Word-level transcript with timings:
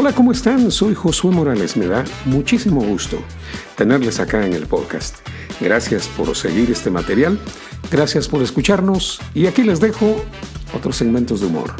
Hola, 0.00 0.12
¿cómo 0.12 0.30
están? 0.30 0.70
Soy 0.70 0.94
Josué 0.94 1.32
Morales. 1.32 1.76
Me 1.76 1.88
da 1.88 2.04
muchísimo 2.24 2.80
gusto 2.80 3.18
tenerles 3.74 4.20
acá 4.20 4.46
en 4.46 4.52
el 4.52 4.68
podcast. 4.68 5.16
Gracias 5.60 6.06
por 6.06 6.36
seguir 6.36 6.70
este 6.70 6.88
material, 6.88 7.36
gracias 7.90 8.28
por 8.28 8.40
escucharnos 8.40 9.20
y 9.34 9.48
aquí 9.48 9.64
les 9.64 9.80
dejo 9.80 10.24
otros 10.72 10.94
segmentos 10.94 11.40
de 11.40 11.48
humor. 11.48 11.74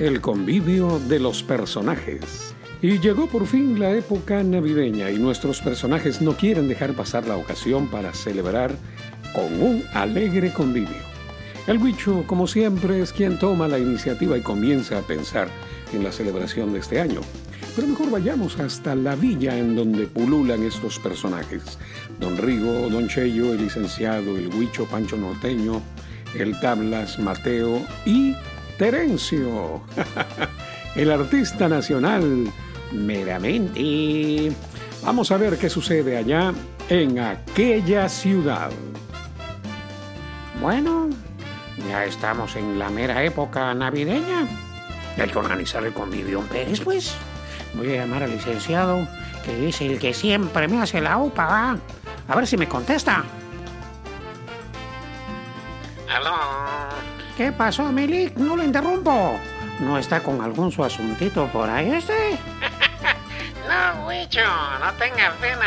El 0.00 0.22
convivio 0.22 0.98
de 0.98 1.20
los 1.20 1.42
personajes. 1.42 2.54
Y 2.80 3.00
llegó 3.00 3.26
por 3.26 3.46
fin 3.46 3.78
la 3.78 3.92
época 3.92 4.42
navideña 4.42 5.10
y 5.10 5.18
nuestros 5.18 5.60
personajes 5.60 6.22
no 6.22 6.38
quieren 6.38 6.68
dejar 6.68 6.94
pasar 6.94 7.26
la 7.26 7.36
ocasión 7.36 7.86
para 7.86 8.14
celebrar 8.14 8.74
con 9.34 9.60
un 9.60 9.84
alegre 9.92 10.54
convivio. 10.54 10.96
El 11.66 11.76
Huicho, 11.76 12.24
como 12.26 12.46
siempre, 12.46 13.02
es 13.02 13.12
quien 13.12 13.38
toma 13.38 13.68
la 13.68 13.78
iniciativa 13.78 14.38
y 14.38 14.40
comienza 14.40 14.96
a 14.96 15.02
pensar 15.02 15.48
en 15.92 16.02
la 16.02 16.12
celebración 16.12 16.72
de 16.72 16.78
este 16.78 16.98
año. 16.98 17.20
Pero 17.76 17.88
mejor 17.88 18.10
vayamos 18.10 18.58
hasta 18.58 18.94
la 18.94 19.14
villa 19.16 19.58
en 19.58 19.76
donde 19.76 20.06
pululan 20.06 20.62
estos 20.62 20.98
personajes. 20.98 21.76
Don 22.18 22.38
Rigo, 22.38 22.88
Don 22.88 23.06
Cheyo, 23.06 23.52
el 23.52 23.64
licenciado, 23.64 24.38
el 24.38 24.48
Huicho, 24.48 24.86
Pancho 24.86 25.18
Norteño, 25.18 25.82
el 26.34 26.58
Tablas, 26.60 27.18
Mateo 27.18 27.82
y 28.06 28.34
Terencio, 28.80 29.82
el 30.96 31.10
artista 31.10 31.68
nacional, 31.68 32.50
meramente. 32.92 34.50
Vamos 35.04 35.30
a 35.30 35.36
ver 35.36 35.58
qué 35.58 35.68
sucede 35.68 36.16
allá 36.16 36.54
en 36.88 37.18
aquella 37.18 38.08
ciudad. 38.08 38.70
Bueno, 40.62 41.10
ya 41.90 42.06
estamos 42.06 42.56
en 42.56 42.78
la 42.78 42.88
mera 42.88 43.22
época 43.22 43.74
navideña. 43.74 44.48
Hay 45.18 45.28
que 45.28 45.38
organizar 45.38 45.84
el 45.84 45.92
convivio 45.92 46.40
Pérez, 46.50 46.80
pues. 46.80 47.14
Voy 47.74 47.92
a 47.92 47.96
llamar 47.96 48.22
al 48.22 48.30
licenciado, 48.30 49.06
que 49.44 49.68
es 49.68 49.78
el 49.82 49.98
que 49.98 50.14
siempre 50.14 50.68
me 50.68 50.80
hace 50.80 51.02
la 51.02 51.18
¿va? 51.18 51.76
A 52.28 52.34
ver 52.34 52.46
si 52.46 52.56
me 52.56 52.66
contesta. 52.66 53.26
¿Qué 57.40 57.52
pasó, 57.52 57.90
Milik? 57.90 58.36
No 58.36 58.54
lo 58.54 58.62
interrumpo. 58.62 59.40
¿No 59.78 59.96
está 59.96 60.22
con 60.22 60.42
algún 60.42 60.70
su 60.70 60.84
asuntito 60.84 61.46
por 61.46 61.70
ahí 61.70 61.90
este? 61.90 62.12
no, 63.66 64.06
Huicho, 64.06 64.44
no 64.78 64.92
tenga 64.98 65.32
pena. 65.40 65.64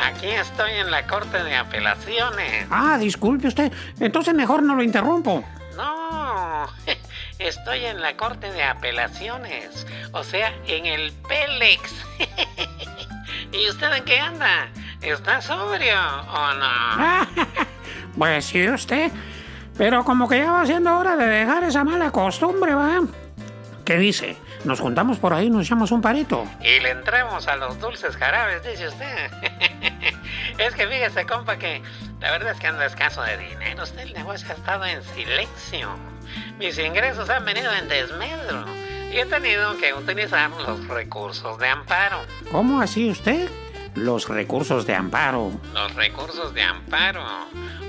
Aquí 0.00 0.28
estoy 0.28 0.70
en 0.74 0.92
la 0.92 1.04
corte 1.08 1.42
de 1.42 1.56
apelaciones. 1.56 2.68
Ah, 2.70 2.96
disculpe 2.96 3.48
usted. 3.48 3.72
Entonces 3.98 4.34
mejor 4.34 4.62
no 4.62 4.76
lo 4.76 4.84
interrumpo. 4.84 5.44
No, 5.76 6.68
estoy 7.40 7.86
en 7.86 8.00
la 8.00 8.16
corte 8.16 8.52
de 8.52 8.62
apelaciones. 8.62 9.88
O 10.12 10.22
sea, 10.22 10.54
en 10.68 10.86
el 10.86 11.10
Pélex. 11.28 11.92
¿Y 13.50 13.68
usted 13.68 13.92
en 13.94 14.04
qué 14.04 14.20
anda? 14.20 14.68
¿Está 15.02 15.42
sobrio 15.42 15.98
o 16.28 16.54
no? 16.54 17.26
pues 18.16 18.44
sí, 18.44 18.68
usted. 18.68 19.10
Pero 19.76 20.04
como 20.04 20.28
que 20.28 20.38
ya 20.38 20.52
va 20.52 20.66
siendo 20.66 20.96
hora 20.96 21.16
de 21.16 21.26
dejar 21.26 21.64
esa 21.64 21.84
mala 21.84 22.10
costumbre, 22.10 22.74
¿va? 22.74 23.00
¿Qué 23.84 23.98
dice? 23.98 24.36
Nos 24.64 24.80
juntamos 24.80 25.18
por 25.18 25.34
ahí, 25.34 25.50
nos 25.50 25.66
echamos 25.66 25.90
un 25.90 26.00
parito. 26.00 26.46
Y 26.60 26.80
le 26.80 26.90
entremos 26.90 27.46
a 27.48 27.56
los 27.56 27.78
dulces 27.80 28.16
jarabes, 28.16 28.62
dice 28.62 28.88
usted. 28.88 29.30
es 30.58 30.74
que 30.74 30.86
fíjese, 30.86 31.26
compa, 31.26 31.58
que 31.58 31.82
la 32.20 32.30
verdad 32.30 32.52
es 32.52 32.60
que 32.60 32.68
anda 32.68 32.86
escaso 32.86 33.20
de 33.22 33.36
dinero. 33.36 33.82
Usted 33.82 34.00
el 34.00 34.14
negocio 34.14 34.48
ha 34.50 34.54
estado 34.54 34.86
en 34.86 35.02
silencio. 35.02 35.90
Mis 36.58 36.78
ingresos 36.78 37.28
han 37.28 37.44
venido 37.44 37.70
en 37.74 37.88
desmedro. 37.88 38.64
Y 39.12 39.18
he 39.18 39.26
tenido 39.26 39.76
que 39.76 39.92
utilizar 39.92 40.50
los 40.50 40.88
recursos 40.88 41.58
de 41.58 41.68
amparo. 41.68 42.20
¿Cómo 42.50 42.80
así 42.80 43.10
usted? 43.10 43.50
Los 43.94 44.28
recursos 44.28 44.86
de 44.86 44.94
amparo. 44.94 45.52
Los 45.72 45.94
recursos 45.94 46.52
de 46.52 46.62
amparo. 46.62 47.24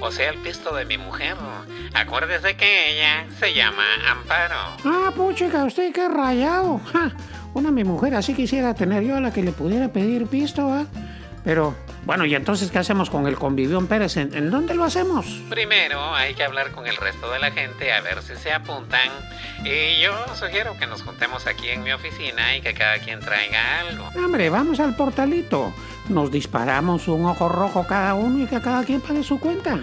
O 0.01 0.11
sea, 0.11 0.29
el 0.29 0.37
pisto 0.39 0.75
de 0.75 0.85
mi 0.85 0.97
mujer. 0.97 1.35
Acuérdese 1.93 2.55
que 2.55 2.91
ella 2.91 3.25
se 3.39 3.53
llama 3.53 3.83
Amparo. 4.07 4.55
Ah, 4.83 5.11
puchica, 5.15 5.63
usted 5.63 5.93
qué 5.93 6.07
rayado. 6.07 6.79
una 7.53 7.71
mi 7.71 7.83
mujer 7.83 8.13
así 8.15 8.33
quisiera 8.35 8.75
tener 8.75 9.03
yo 9.03 9.15
a 9.15 9.21
la 9.21 9.31
que 9.31 9.41
le 9.41 9.51
pudiera 9.51 9.87
pedir 9.87 10.27
pisto, 10.27 10.71
¿ah? 10.71 10.85
Pero, 11.45 11.75
bueno, 12.05 12.25
¿y 12.25 12.33
entonces 12.33 12.71
qué 12.71 12.79
hacemos 12.79 13.11
con 13.11 13.27
el 13.27 13.35
convivión 13.35 13.85
Pérez? 13.85 14.17
¿En, 14.17 14.49
dónde 14.49 14.73
lo 14.73 14.83
hacemos? 14.83 15.27
Primero 15.47 16.15
hay 16.15 16.33
que 16.33 16.43
hablar 16.43 16.71
con 16.71 16.87
el 16.87 16.97
resto 16.97 17.31
de 17.31 17.37
la 17.37 17.51
gente 17.51 17.93
a 17.93 18.01
ver 18.01 18.23
si 18.23 18.35
se 18.35 18.51
apuntan. 18.51 19.09
Y 19.63 20.01
yo 20.01 20.11
sugiero 20.33 20.75
que 20.79 20.87
nos 20.87 21.03
juntemos 21.03 21.45
aquí 21.45 21.69
en 21.69 21.83
mi 21.83 21.91
oficina 21.91 22.57
y 22.57 22.61
que 22.61 22.73
cada 22.73 22.97
quien 22.97 23.19
traiga 23.19 23.81
algo. 23.81 24.09
Hombre, 24.15 24.49
vamos 24.49 24.79
al 24.79 24.95
portalito. 24.95 25.71
Nos 26.09 26.31
disparamos 26.31 27.07
un 27.07 27.25
ojo 27.25 27.49
rojo 27.49 27.85
cada 27.87 28.13
uno 28.13 28.43
y 28.43 28.47
que 28.47 28.61
cada 28.61 28.83
quien 28.83 29.01
pague 29.01 29.23
su 29.23 29.39
cuenta. 29.39 29.79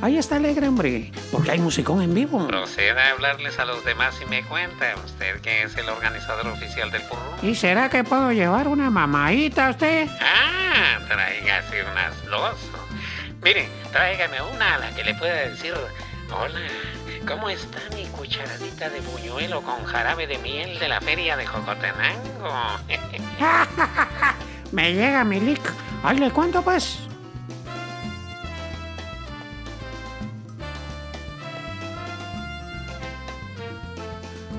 Ahí 0.00 0.18
está 0.18 0.36
alegre, 0.36 0.66
hombre, 0.66 1.12
porque 1.30 1.52
hay 1.52 1.60
musicón 1.60 2.02
en 2.02 2.12
vivo. 2.12 2.44
Proceda 2.48 3.06
a 3.06 3.10
hablarles 3.12 3.60
a 3.60 3.64
los 3.64 3.84
demás 3.84 4.18
y 4.20 4.26
me 4.26 4.42
cuenta, 4.42 4.94
usted 5.04 5.40
que 5.40 5.62
es 5.62 5.76
el 5.76 5.88
organizador 5.88 6.48
oficial 6.48 6.90
del 6.90 7.02
purro. 7.02 7.22
¿Y 7.42 7.54
será 7.54 7.88
que 7.88 8.02
puedo 8.02 8.32
llevar 8.32 8.66
una 8.66 8.90
mamadita 8.90 9.68
a 9.68 9.70
usted? 9.70 10.08
Ah, 10.20 10.98
tráigase 11.06 11.84
unas 11.84 12.24
dos. 12.24 12.56
Mire, 13.42 13.68
tráigame 13.92 14.42
una 14.42 14.74
a 14.74 14.78
la 14.78 14.90
que 14.90 15.04
le 15.04 15.14
pueda 15.14 15.34
decir, 15.34 15.74
hola, 16.32 16.60
¿cómo 17.28 17.48
está 17.48 17.78
mi 17.94 18.06
cucharadita 18.06 18.90
de 18.90 19.00
buñuelo 19.02 19.62
con 19.62 19.84
jarabe 19.84 20.26
de 20.26 20.38
miel 20.38 20.80
de 20.80 20.88
la 20.88 21.00
feria 21.00 21.36
de 21.36 21.46
Jocotenango? 21.46 22.50
me 24.72 24.94
llega 24.94 25.24
mi 25.24 25.40
lic. 25.40 25.60
Ahí 26.02 26.18
le 26.18 26.30
cuento 26.30 26.62
pues. 26.62 26.98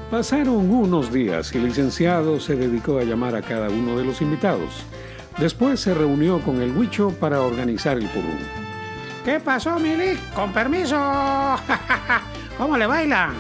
Pasaron 0.10 0.70
unos 0.70 1.12
días 1.12 1.54
y 1.54 1.58
el 1.58 1.66
licenciado 1.66 2.40
se 2.40 2.56
dedicó 2.56 3.00
a 3.00 3.04
llamar 3.04 3.36
a 3.36 3.42
cada 3.42 3.70
uno 3.70 3.98
de 3.98 4.06
los 4.06 4.22
invitados. 4.22 4.86
Después 5.40 5.80
se 5.80 5.96
reunió 5.96 6.40
con 6.42 6.62
el 6.62 6.78
Huicho 6.78 7.10
para 7.20 7.42
organizar 7.42 7.98
el 7.98 8.08
purrún. 8.10 8.38
¿Qué 9.26 9.40
pasó, 9.40 9.80
Milik? 9.80 10.20
Con 10.36 10.54
permiso. 10.54 10.96
¿Cómo 12.60 12.78
le 12.78 12.86
baila? 12.86 13.32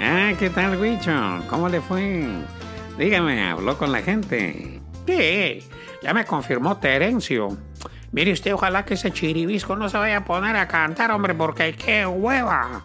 Ah, 0.00 0.32
¿qué 0.36 0.50
tal, 0.50 0.80
Huicho? 0.80 1.12
¿Cómo 1.48 1.68
le 1.68 1.80
fue? 1.80 2.26
Dígame, 2.98 3.48
¿habló 3.48 3.78
con 3.78 3.92
la 3.92 4.02
gente? 4.02 4.80
Sí, 5.06 5.62
ya 6.02 6.14
me 6.14 6.24
confirmó 6.24 6.78
Terencio. 6.78 7.56
Mire 8.12 8.32
usted, 8.32 8.54
ojalá 8.54 8.84
que 8.84 8.94
ese 8.94 9.12
chiribisco 9.12 9.76
no 9.76 9.88
se 9.88 9.96
vaya 9.96 10.18
a 10.18 10.24
poner 10.24 10.56
a 10.56 10.66
cantar, 10.66 11.10
hombre, 11.12 11.34
porque 11.34 11.74
qué 11.74 12.06
hueva. 12.06 12.82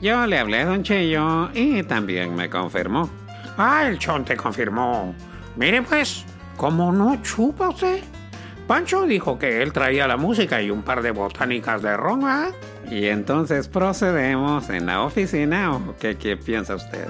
Yo 0.00 0.26
le 0.26 0.38
hablé 0.38 0.60
a 0.60 0.66
Don 0.66 0.82
Cheyo 0.82 1.50
y 1.54 1.82
también 1.84 2.34
me 2.34 2.50
confirmó. 2.50 3.08
Ah, 3.56 3.84
el 3.86 3.98
chon 3.98 4.24
te 4.24 4.36
confirmó. 4.36 5.14
Mire 5.56 5.82
pues, 5.82 6.24
¿cómo 6.56 6.90
no 6.90 7.22
chupa 7.22 7.68
usted? 7.68 8.02
Pancho 8.66 9.06
dijo 9.06 9.38
que 9.38 9.62
él 9.62 9.72
traía 9.72 10.08
la 10.08 10.16
música 10.16 10.60
y 10.60 10.70
un 10.70 10.82
par 10.82 11.02
de 11.02 11.10
botánicas 11.10 11.82
de 11.82 11.96
ron, 11.96 12.22
Y 12.90 13.06
entonces 13.06 13.68
procedemos 13.68 14.70
en 14.70 14.86
la 14.86 15.02
oficina 15.02 15.76
o 15.76 15.94
qué, 15.98 16.16
qué 16.16 16.36
piensa 16.36 16.74
usted? 16.74 17.06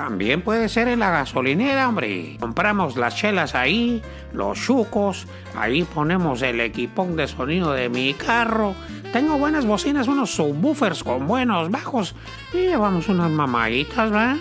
También 0.00 0.40
puede 0.40 0.70
ser 0.70 0.88
en 0.88 0.98
la 0.98 1.10
gasolinera, 1.10 1.86
hombre. 1.86 2.38
Compramos 2.40 2.96
las 2.96 3.14
chelas 3.14 3.54
ahí, 3.54 4.00
los 4.32 4.58
chucos, 4.58 5.26
ahí 5.54 5.82
ponemos 5.84 6.40
el 6.40 6.58
equipón 6.60 7.16
de 7.16 7.28
sonido 7.28 7.72
de 7.72 7.90
mi 7.90 8.14
carro. 8.14 8.74
Tengo 9.12 9.36
buenas 9.36 9.66
bocinas, 9.66 10.08
unos 10.08 10.30
subwoofers 10.30 11.04
con 11.04 11.26
buenos 11.26 11.70
bajos 11.70 12.14
y 12.54 12.68
llevamos 12.68 13.10
unas 13.10 13.30
mamaditas, 13.30 14.10
¿va? 14.10 14.38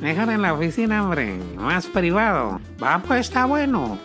Dejar 0.00 0.30
en 0.30 0.40
la 0.40 0.54
oficina, 0.54 1.04
hombre, 1.04 1.36
más 1.56 1.88
privado. 1.88 2.58
Va, 2.82 3.02
pues 3.06 3.20
está 3.20 3.44
bueno. 3.44 3.98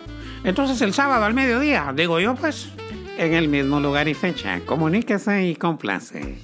Entonces 0.44 0.78
el 0.82 0.92
sábado 0.92 1.24
al 1.24 1.32
mediodía, 1.32 1.90
digo 1.96 2.20
yo, 2.20 2.34
pues. 2.34 2.70
En 3.16 3.32
el 3.32 3.48
mismo 3.48 3.80
lugar 3.80 4.08
y 4.08 4.14
fecha, 4.14 4.60
comuníquese 4.66 5.46
y 5.46 5.56
complace. 5.56 6.38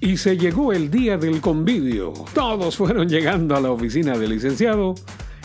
Y 0.00 0.16
se 0.16 0.36
llegó 0.36 0.72
el 0.72 0.90
día 0.90 1.16
del 1.16 1.40
convivio. 1.40 2.12
Todos 2.34 2.76
fueron 2.76 3.08
llegando 3.08 3.56
a 3.56 3.60
la 3.60 3.70
oficina 3.70 4.16
del 4.18 4.30
licenciado 4.30 4.94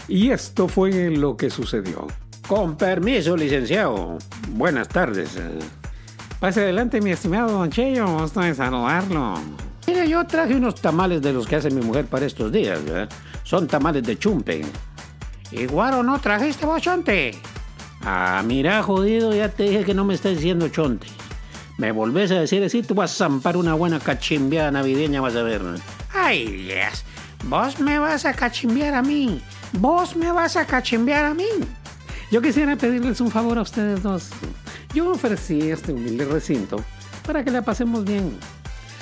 y 0.07 0.29
esto 0.29 0.67
fue 0.67 1.09
lo 1.09 1.37
que 1.37 1.49
sucedió. 1.49 2.07
Con 2.47 2.75
permiso, 2.75 3.37
licenciado. 3.37 4.17
Buenas 4.49 4.89
tardes. 4.89 5.39
Pase 6.39 6.61
adelante, 6.61 6.99
mi 6.99 7.11
estimado 7.11 7.51
Don 7.51 7.69
Cheyo. 7.69 8.05
Gusto 8.19 8.41
de 8.41 8.53
saludarlo. 8.53 9.35
Mire, 9.87 10.09
yo 10.09 10.25
traje 10.25 10.55
unos 10.55 10.75
tamales 10.75 11.21
de 11.21 11.33
los 11.33 11.47
que 11.47 11.55
hace 11.55 11.69
mi 11.69 11.81
mujer 11.81 12.05
para 12.05 12.25
estos 12.25 12.51
días. 12.51 12.79
Son 13.43 13.67
tamales 13.67 14.03
de 14.03 14.17
chumpe. 14.17 14.63
¿Y 15.51 15.65
Guaro 15.65 16.03
no 16.03 16.19
trajiste 16.19 16.65
vos, 16.65 16.81
Chonte? 16.81 17.31
Ah, 18.01 18.41
mira, 18.45 18.81
jodido, 18.83 19.33
ya 19.33 19.49
te 19.49 19.63
dije 19.63 19.83
que 19.83 19.93
no 19.93 20.03
me 20.03 20.13
estás 20.13 20.35
diciendo 20.35 20.67
Chonte. 20.69 21.07
Me 21.81 21.91
volvés 21.91 22.29
a 22.29 22.39
decir 22.39 22.63
así, 22.63 22.83
tú 22.83 22.93
vas 22.93 23.11
a 23.11 23.25
zampar 23.25 23.57
una 23.57 23.73
buena 23.73 23.99
cachimbeada 23.99 24.69
navideña, 24.69 25.19
vas 25.19 25.35
a 25.35 25.41
ver. 25.41 25.63
Ay, 26.13 26.45
Dios. 26.45 27.03
Vos 27.45 27.79
me 27.79 27.97
vas 27.97 28.23
a 28.23 28.33
cachimbear 28.33 28.93
a 28.93 29.01
mí. 29.01 29.41
Vos 29.73 30.15
me 30.15 30.31
vas 30.31 30.57
a 30.57 30.67
cachimbear 30.67 31.25
a 31.25 31.33
mí. 31.33 31.47
Yo 32.31 32.39
quisiera 32.39 32.75
pedirles 32.75 33.19
un 33.19 33.31
favor 33.31 33.57
a 33.57 33.63
ustedes 33.63 34.03
dos. 34.03 34.29
Yo 34.93 35.09
ofrecí 35.09 35.71
este 35.71 35.91
humilde 35.91 36.25
recinto 36.25 36.85
para 37.25 37.43
que 37.43 37.49
la 37.49 37.63
pasemos 37.63 38.05
bien. 38.05 38.31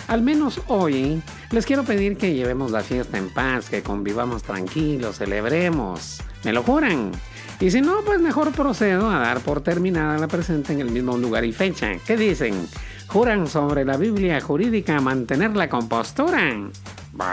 Al 0.08 0.22
menos 0.22 0.62
hoy 0.68 1.22
les 1.52 1.66
quiero 1.66 1.84
pedir 1.84 2.16
que 2.16 2.34
llevemos 2.34 2.72
la 2.72 2.80
fiesta 2.80 3.18
en 3.18 3.28
paz, 3.28 3.70
que 3.70 3.84
convivamos 3.84 4.44
tranquilos, 4.44 5.18
celebremos. 5.18 6.22
¿Me 6.46 6.54
lo 6.54 6.64
juran? 6.64 7.12
Y 7.60 7.72
si 7.72 7.82
no, 7.82 8.02
pues 8.06 8.22
mejor 8.22 8.52
procedo 8.54 9.10
a 9.10 9.20
dar 9.20 9.42
por 9.42 9.62
terminada 9.62 10.18
la 10.18 10.30
presente 10.30 10.72
en 10.72 10.80
el 10.80 10.92
mismo 10.92 11.18
lugar 11.18 11.44
y 11.44 11.52
fecha. 11.52 11.92
¿Qué 12.06 12.16
dicen? 12.16 12.68
¿Juran 13.08 13.48
sobre 13.48 13.84
la 13.84 13.98
Biblia 13.98 14.40
jurídica 14.40 15.02
mantener 15.02 15.56
la 15.58 15.68
compostura? 15.68 16.56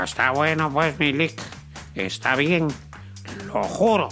está 0.02 0.32
bueno, 0.32 0.73
pues, 0.73 0.99
Milik. 0.99 1.40
Está 1.94 2.34
bien. 2.34 2.67
Lo 3.46 3.62
juro. 3.62 4.08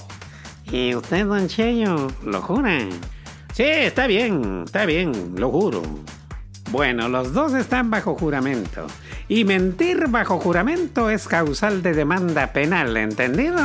¿Y 0.70 0.94
usted, 0.94 1.26
don 1.26 1.48
Cheyo, 1.48 2.08
lo 2.24 2.40
jura? 2.42 2.78
Sí, 3.52 3.64
está 3.64 4.06
bien, 4.06 4.62
está 4.66 4.86
bien, 4.86 5.34
lo 5.36 5.50
juro. 5.50 5.82
Bueno, 6.70 7.08
los 7.08 7.32
dos 7.32 7.54
están 7.54 7.90
bajo 7.90 8.14
juramento. 8.14 8.86
Y 9.28 9.44
mentir 9.44 10.08
bajo 10.08 10.38
juramento 10.38 11.10
es 11.10 11.28
causal 11.28 11.82
de 11.82 11.92
demanda 11.92 12.52
penal, 12.52 12.96
¿entendido? 12.96 13.58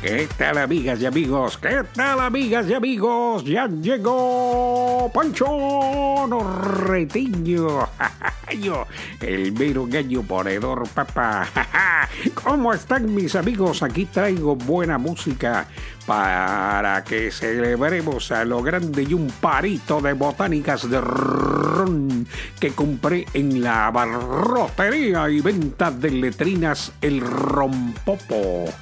¿Qué 0.00 0.28
tal 0.38 0.58
amigas 0.58 1.00
y 1.00 1.06
amigos? 1.06 1.58
¿Qué 1.58 1.82
tal 1.92 2.20
amigas 2.20 2.68
y 2.68 2.74
amigos? 2.74 3.42
Ya 3.44 3.66
llegó 3.66 5.10
Pancho 5.12 6.24
Norretiño, 6.28 7.87
el 9.20 9.52
mero 9.52 9.86
gallo 9.88 10.22
ponedor, 10.22 10.88
papá. 10.88 11.46
¿Cómo 12.34 12.72
están 12.72 13.14
mis 13.14 13.34
amigos? 13.36 13.82
Aquí 13.82 14.06
traigo 14.06 14.56
buena 14.56 14.98
música 14.98 15.66
para 16.06 17.04
que 17.04 17.30
celebremos 17.30 18.32
a 18.32 18.44
lo 18.44 18.62
grande 18.62 19.02
y 19.02 19.14
un 19.14 19.28
parito 19.28 20.00
de 20.00 20.14
botánicas 20.14 20.88
de 20.88 21.00
ron 21.00 22.26
que 22.58 22.70
compré 22.70 23.26
en 23.34 23.62
la 23.62 23.90
barrotería 23.90 25.28
y 25.28 25.40
venta 25.40 25.90
de 25.90 26.10
letrinas 26.10 26.92
El 27.00 27.20
Rompopo. 27.20 28.64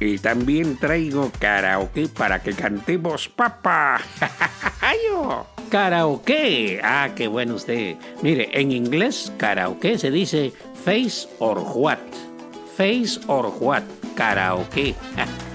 Y 0.00 0.18
también 0.18 0.76
traigo 0.76 1.32
karaoke 1.40 2.08
para 2.08 2.40
que 2.40 2.52
cantemos 2.52 3.28
papá. 3.28 4.00
Karaoke. 5.68 6.80
Ah, 6.82 7.10
qué 7.14 7.28
bueno 7.28 7.54
usted. 7.54 7.96
Mire, 8.22 8.48
en 8.52 8.72
inglés 8.72 9.32
karaoke 9.36 9.98
se 9.98 10.10
dice 10.10 10.52
face 10.84 11.28
or 11.38 11.58
what. 11.58 11.98
Face 12.76 13.20
or 13.26 13.46
what. 13.60 13.82
Karaoke. 14.16 14.94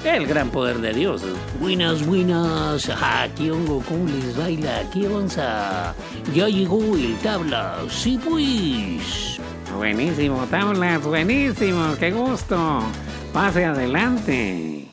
El 0.06 0.27
gran 0.27 0.50
poder 0.50 0.77
de 0.80 0.94
Dios. 0.94 1.24
Buenas, 1.60 2.06
buenas. 2.06 2.89
Aquí 2.89 3.50
hongo, 3.50 3.81
¿cómo 3.88 4.06
les 4.06 4.38
baila? 4.38 4.80
Aquí 4.80 5.06
onza. 5.06 5.95
Ya 6.33 6.48
llegó 6.48 6.80
el 6.95 7.15
tabla. 7.18 7.77
Sí, 7.89 8.19
pues. 8.24 9.39
Buenísimo, 9.75 10.45
tablas, 10.50 11.04
buenísimo. 11.04 11.95
Qué 12.00 12.12
gusto. 12.12 12.81
Pase 13.33 13.65
adelante. 13.65 14.88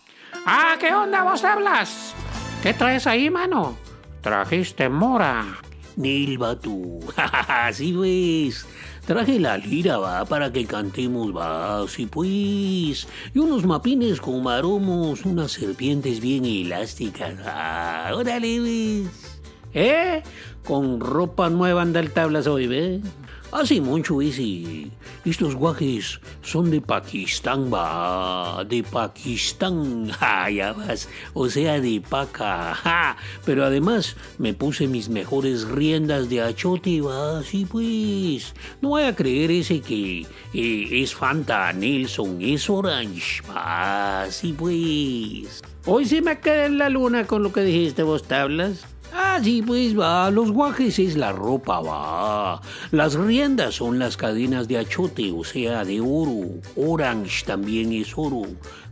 Ah, 0.46 0.76
¿qué 0.80 0.94
onda 0.94 1.22
vos 1.22 1.44
hablas? 1.44 2.14
¿Qué 2.62 2.72
traes 2.72 3.06
ahí, 3.06 3.28
mano? 3.28 3.76
Trajiste 4.20 4.88
mora. 4.88 5.58
Nilva 5.96 6.58
tú. 6.58 7.00
Así 7.16 7.92
pues. 7.92 8.66
Traje 9.06 9.40
la 9.40 9.56
lira, 9.56 9.98
va, 9.98 10.24
para 10.24 10.52
que 10.52 10.66
cantemos, 10.66 11.34
va, 11.34 11.84
sí 11.88 12.06
pues. 12.06 13.08
Y 13.34 13.38
unos 13.38 13.64
mapines 13.64 14.20
con 14.20 14.42
maromos, 14.42 15.24
unas 15.24 15.52
serpientes 15.52 16.20
bien 16.20 16.44
elásticas. 16.44 17.34
Órale, 18.12 18.60
ves. 18.60 19.38
¿Eh? 19.72 20.22
Con 20.64 21.00
ropa 21.00 21.48
nueva 21.48 21.82
anda 21.82 22.00
el 22.00 22.12
tablas 22.12 22.46
hoy, 22.46 22.66
¿ves? 22.66 23.00
Así 23.52 23.80
mucho 23.80 24.22
ese. 24.22 24.86
Estos 25.24 25.56
guajes 25.56 26.20
son 26.40 26.70
de 26.70 26.80
Pakistán, 26.80 27.72
va. 27.72 28.64
De 28.64 28.82
Pakistán. 28.82 30.10
Ya 30.50 30.72
vas. 30.72 31.08
O 31.34 31.48
sea, 31.48 31.80
de 31.80 32.00
paca. 32.00 33.16
Pero 33.44 33.64
además 33.64 34.16
me 34.38 34.54
puse 34.54 34.86
mis 34.86 35.08
mejores 35.08 35.66
riendas 35.68 36.28
de 36.28 36.42
achote, 36.42 37.00
va. 37.00 37.42
Sí, 37.42 37.66
pues. 37.68 38.54
No 38.80 38.90
voy 38.90 39.02
a 39.02 39.14
creer 39.14 39.50
ese 39.50 39.80
que 39.80 40.26
eh, 40.54 40.88
es 41.02 41.14
Fanta 41.14 41.72
Nelson, 41.72 42.38
es 42.40 42.70
Orange, 42.70 43.42
va. 43.48 44.26
Sí, 44.30 44.54
pues. 44.56 45.60
Hoy 45.86 46.04
sí 46.04 46.20
me 46.20 46.38
quedé 46.38 46.66
en 46.66 46.78
la 46.78 46.88
luna 46.88 47.26
con 47.26 47.42
lo 47.42 47.52
que 47.52 47.62
dijiste 47.62 48.02
vos, 48.02 48.22
tablas. 48.22 48.86
Ah, 49.12 49.38
sí, 49.42 49.62
pues 49.62 49.98
va, 49.98 50.30
los 50.30 50.52
guajes 50.52 50.98
es 50.98 51.16
la 51.16 51.32
ropa, 51.32 51.80
va. 51.80 52.60
Las 52.90 53.14
riendas 53.14 53.76
son 53.76 53.98
las 53.98 54.16
cadenas 54.16 54.68
de 54.68 54.78
achote, 54.78 55.32
o 55.32 55.44
sea, 55.44 55.84
de 55.84 56.00
oro. 56.00 56.60
Orange 56.76 57.44
también 57.44 57.92
es 57.92 58.12
oro. 58.16 58.42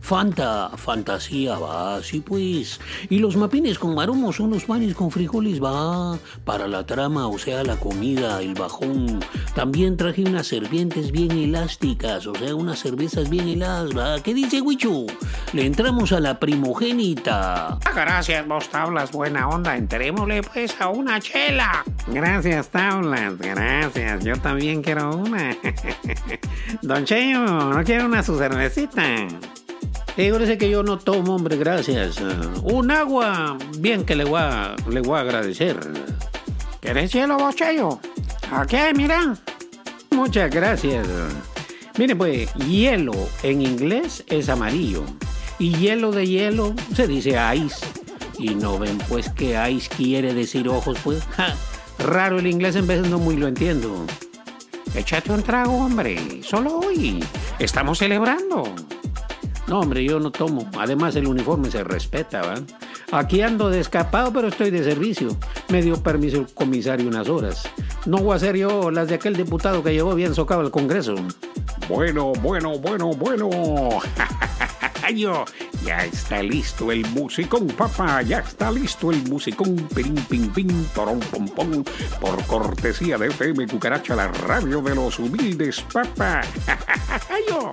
Fanta, 0.01 0.71
fantasía, 0.75 1.57
va, 1.57 2.01
sí 2.01 2.21
pues. 2.21 2.79
Y 3.09 3.19
los 3.19 3.35
mapines 3.35 3.77
con 3.77 3.93
maromos 3.93 4.37
son 4.37 4.49
los 4.49 4.65
panes 4.65 4.95
con 4.95 5.11
frijoles, 5.11 5.61
va. 5.61 6.17
Para 6.45 6.67
la 6.67 6.85
trama, 6.85 7.27
o 7.27 7.37
sea, 7.37 7.63
la 7.63 7.75
comida, 7.75 8.41
el 8.41 8.53
bajón. 8.53 9.19
También 9.55 9.97
traje 9.97 10.23
unas 10.23 10.47
serpientes 10.47 11.11
bien 11.11 11.31
elásticas, 11.31 12.25
o 12.27 12.35
sea, 12.35 12.55
unas 12.55 12.79
cervezas 12.79 13.29
bien 13.29 13.47
heladas, 13.47 13.95
va. 13.95 14.21
¿Qué 14.23 14.33
dice, 14.33 14.61
Huicho? 14.61 15.05
Le 15.53 15.65
entramos 15.65 16.11
a 16.11 16.19
la 16.19 16.39
primogénita. 16.39 17.77
Gracias, 17.93 18.47
vos 18.47 18.69
tablas, 18.69 19.11
buena 19.11 19.49
onda. 19.49 19.77
Entrémosle 20.09 20.41
pues 20.41 20.81
a 20.81 20.89
una 20.89 21.19
chela. 21.19 21.85
Gracias, 22.07 22.69
tablas, 22.69 23.37
gracias. 23.37 24.23
Yo 24.23 24.35
también 24.37 24.81
quiero 24.81 25.15
una. 25.15 25.55
Don 26.81 27.05
Cheyo, 27.05 27.45
¿no 27.45 27.83
quiere 27.83 28.05
una 28.05 28.23
su 28.23 28.35
cervecita? 28.35 29.03
Fíjese 30.15 30.57
que 30.57 30.67
yo 30.67 30.81
no 30.81 30.97
tomo, 30.97 31.35
hombre, 31.35 31.57
gracias. 31.57 32.19
Un 32.63 32.89
agua, 32.89 33.55
bien 33.77 34.03
que 34.03 34.15
le 34.15 34.23
voy 34.23 34.39
a, 34.41 34.75
le 34.89 35.01
voy 35.01 35.19
a 35.19 35.21
agradecer. 35.21 35.77
¿Querés 36.81 37.13
hielo 37.13 37.37
vos, 37.37 37.55
Cheyo? 37.55 37.99
Aquí, 38.51 38.77
mira. 38.95 39.35
Muchas 40.09 40.49
gracias. 40.49 41.07
Mire, 41.99 42.15
pues, 42.15 42.51
hielo 42.55 43.13
en 43.43 43.61
inglés 43.61 44.23
es 44.27 44.49
amarillo. 44.49 45.03
Y 45.59 45.75
hielo 45.75 46.11
de 46.11 46.25
hielo 46.25 46.73
se 46.95 47.05
dice 47.05 47.37
ice. 47.53 47.98
Y 48.39 48.55
no 48.55 48.79
ven, 48.79 48.97
pues, 49.09 49.29
que 49.29 49.57
ice 49.69 49.89
quiere 49.89 50.33
decir 50.33 50.69
ojos, 50.69 50.97
pues. 51.03 51.23
Raro 51.99 52.39
el 52.39 52.47
inglés, 52.47 52.75
en 52.77 52.87
vez 52.87 53.07
no 53.07 53.19
muy 53.19 53.35
lo 53.35 53.47
entiendo. 53.47 54.05
Échate 54.95 55.31
un 55.31 55.43
trago, 55.43 55.75
hombre. 55.75 56.41
Solo 56.41 56.79
hoy. 56.79 57.23
Estamos 57.59 57.99
celebrando. 57.99 58.63
No, 59.67 59.81
hombre, 59.81 60.03
yo 60.03 60.19
no 60.19 60.31
tomo. 60.31 60.67
Además, 60.79 61.15
el 61.15 61.27
uniforme 61.27 61.69
se 61.69 61.83
respeta, 61.83 62.41
¿va? 62.41 62.55
Aquí 63.11 63.41
ando 63.41 63.69
de 63.69 63.79
escapado, 63.79 64.31
pero 64.31 64.47
estoy 64.47 64.71
de 64.71 64.83
servicio. 64.83 65.37
Me 65.67 65.81
dio 65.81 66.01
permiso 66.01 66.37
el 66.37 66.53
comisario 66.53 67.07
unas 67.07 67.27
horas. 67.27 67.69
No 68.05 68.17
voy 68.17 68.33
a 68.33 68.35
hacer 68.37 68.55
yo 68.55 68.89
las 68.89 69.09
de 69.09 69.15
aquel 69.15 69.35
diputado 69.35 69.83
que 69.83 69.93
llegó 69.93 70.15
bien 70.15 70.33
socado 70.33 70.61
al 70.61 70.71
Congreso. 70.71 71.15
Bueno, 71.87 72.33
bueno, 72.41 72.79
bueno, 72.79 73.11
bueno. 73.13 73.49
yo, 75.13 75.45
ya 75.83 76.05
está 76.05 76.43
listo 76.43 76.91
el 76.91 77.05
musicón, 77.07 77.67
papá. 77.67 78.21
Ya 78.21 78.39
está 78.39 78.71
listo 78.71 79.11
el 79.11 79.23
musicón. 79.27 79.75
Pim, 79.95 80.15
pim, 80.27 80.49
pim, 80.53 80.85
torón, 80.93 81.19
pom, 81.19 81.47
pom. 81.47 81.83
Por 82.19 82.43
cortesía 82.45 83.17
de 83.17 83.27
FM 83.27 83.67
Cucaracha, 83.67 84.15
la 84.15 84.27
radio 84.27 84.81
de 84.81 84.95
los 84.95 85.19
humildes, 85.19 85.81
papá. 85.91 86.41
yo. 87.49 87.71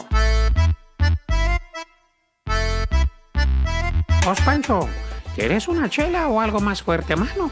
Os 4.29 4.41
Pancho, 4.41 4.89
¿quieres 5.37 5.69
una 5.69 5.89
chela 5.89 6.29
o 6.29 6.41
algo 6.41 6.59
más 6.61 6.83
fuerte, 6.83 7.15
mano? 7.15 7.51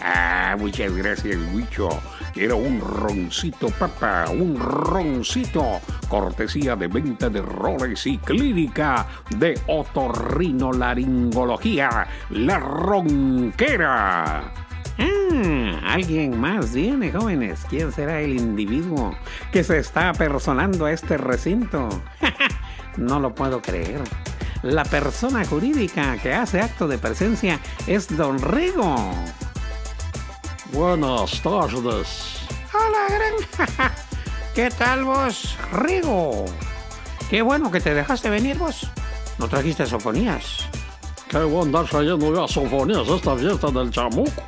Ah, 0.00 0.56
muchas 0.58 0.92
gracias, 0.94 1.38
Huicho. 1.52 1.88
Quiero 2.32 2.56
un 2.58 2.80
roncito, 2.80 3.68
papá, 3.70 4.26
un 4.30 4.56
roncito. 4.58 5.80
Cortesía 6.08 6.76
de 6.76 6.86
venta 6.86 7.28
de 7.30 7.40
roles 7.40 8.06
y 8.06 8.18
clínica 8.18 9.06
de 9.38 9.58
otorrinolaringología, 9.66 12.06
la 12.30 12.58
ronquera. 12.58 14.52
Ah, 14.98 15.80
alguien 15.86 16.38
más 16.40 16.74
viene, 16.74 17.12
jóvenes. 17.12 17.64
¿Quién 17.68 17.92
será 17.92 18.20
el 18.20 18.36
individuo 18.36 19.14
que 19.52 19.62
se 19.64 19.78
está 19.78 20.12
personando 20.12 20.84
a 20.86 20.92
este 20.92 21.16
recinto? 21.16 21.88
no 22.96 23.20
lo 23.20 23.34
puedo 23.34 23.62
creer. 23.62 24.02
La 24.62 24.84
persona 24.84 25.44
jurídica 25.44 26.16
que 26.22 26.34
hace 26.34 26.60
acto 26.60 26.88
de 26.88 26.98
presencia 26.98 27.60
es 27.86 28.16
Don 28.16 28.40
Rigo. 28.40 28.96
Buenas 30.72 31.40
tardes. 31.42 32.40
Hola, 32.72 33.06
gran. 33.08 33.92
¿Qué 34.54 34.70
tal 34.70 35.04
vos, 35.04 35.56
Rigo? 35.72 36.44
Qué 37.30 37.42
bueno 37.42 37.70
que 37.70 37.80
te 37.80 37.94
dejaste 37.94 38.30
venir 38.30 38.58
vos. 38.58 38.90
¿No 39.38 39.48
trajiste 39.48 39.86
sofonías? 39.86 40.68
¿Qué 41.28 41.38
a 41.38 41.40
andar 41.40 41.84
trayendo 41.86 42.34
ya 42.34 42.46
sofonías 42.46 43.08
esta 43.08 43.36
fiesta 43.36 43.70
del 43.70 43.90
chamuco? 43.90 44.42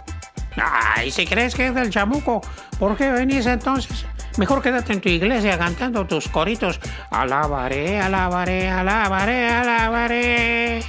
Ay, 0.56 1.10
si 1.10 1.26
crees 1.26 1.54
que 1.54 1.68
es 1.68 1.74
del 1.74 1.90
chamuco, 1.90 2.40
¿por 2.78 2.96
qué 2.96 3.10
venís 3.10 3.46
entonces? 3.46 4.04
Mejor 4.38 4.62
quédate 4.62 4.92
en 4.92 5.00
tu 5.00 5.08
iglesia 5.08 5.58
cantando 5.58 6.06
tus 6.06 6.28
coritos. 6.28 6.80
Alabaré, 7.10 8.00
alabaré, 8.00 8.68
alabaré, 8.68 9.48
alabaré. 9.48 10.84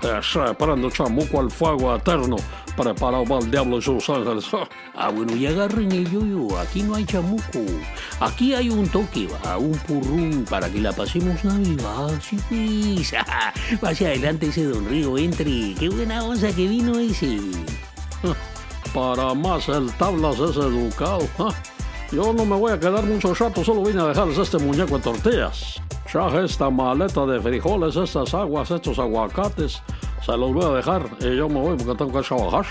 Sé, 0.00 0.54
prendo 0.58 0.90
chamuco 0.90 1.40
al 1.40 1.50
fuego 1.50 1.94
eterno, 1.94 2.36
preparado 2.76 3.24
para 3.24 3.40
el 3.40 3.50
diablo 3.50 3.78
y 3.78 3.82
sus 3.82 4.08
ángeles. 4.08 4.46
Ah, 4.94 5.10
bueno, 5.10 5.34
y 5.36 5.46
agarren 5.46 5.90
el 5.92 6.10
yoyo. 6.10 6.58
Aquí 6.58 6.82
no 6.82 6.94
hay 6.94 7.04
chamuco. 7.04 7.60
Aquí 8.20 8.54
hay 8.54 8.70
un 8.70 8.88
toque, 8.88 9.28
va, 9.28 9.58
un 9.58 9.76
purrún 9.78 10.44
para 10.48 10.68
que 10.70 10.80
la 10.80 10.92
pasemos 10.92 11.44
Navidad. 11.44 12.20
Sí, 12.20 12.38
pues. 12.48 13.14
Vaya 13.80 14.08
adelante 14.08 14.46
ese 14.46 14.64
don 14.64 14.88
Río, 14.88 15.18
entre. 15.18 15.74
Qué 15.74 15.88
buena 15.88 16.24
onza 16.24 16.48
que 16.48 16.66
vino 16.66 16.98
ese. 16.98 17.38
Para 18.94 19.34
más, 19.34 19.68
el 19.68 19.92
tablas 19.94 20.38
es 20.38 20.56
educado. 20.56 21.28
Yo 22.12 22.32
no 22.32 22.44
me 22.46 22.56
voy 22.56 22.72
a 22.72 22.78
quedar 22.78 23.04
mucho 23.04 23.34
rato, 23.34 23.64
solo 23.64 23.82
vine 23.82 24.00
a 24.00 24.06
dejarles 24.06 24.38
este 24.38 24.58
muñeco 24.58 24.96
en 24.96 25.02
tortillas. 25.02 25.80
Traje 26.16 26.46
esta 26.46 26.70
maleta 26.70 27.26
de 27.26 27.38
frijoles, 27.38 27.94
estas 27.94 28.32
aguas, 28.32 28.70
estos 28.70 28.98
aguacates. 28.98 29.82
Se 30.24 30.34
los 30.34 30.50
voy 30.50 30.64
a 30.64 30.76
dejar 30.76 31.02
y 31.20 31.36
yo 31.36 31.46
me 31.46 31.60
voy 31.60 31.76
porque 31.76 31.94
tengo 31.94 32.18
que 32.18 32.26
trabajar. 32.26 32.64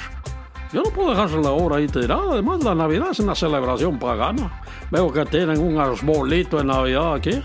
Yo 0.73 0.81
no 0.81 0.89
puedo 0.89 1.11
dejar 1.11 1.29
la 1.29 1.51
obra 1.51 1.77
ahí 1.77 1.85
tirada. 1.85 2.23
Además, 2.31 2.63
la 2.63 2.73
Navidad 2.73 3.09
es 3.11 3.19
una 3.19 3.35
celebración 3.35 3.99
pagana. 3.99 4.63
Veo 4.89 5.13
que 5.13 5.23
tienen 5.25 5.59
un 5.59 5.77
arbolito 5.77 6.57
de 6.57 6.63
Navidad 6.63 7.13
aquí. 7.13 7.39